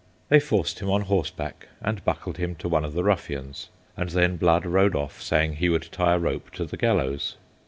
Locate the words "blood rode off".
4.35-5.21